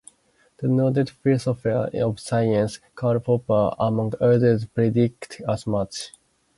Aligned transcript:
The 0.57 0.67
noted 0.67 1.11
philosopher 1.11 1.91
of 1.93 2.19
science, 2.19 2.79
Karl 2.95 3.19
Popper, 3.19 3.75
among 3.77 4.13
others, 4.19 4.65
predicted 4.65 5.45
as 5.47 5.67
much. 5.67 6.13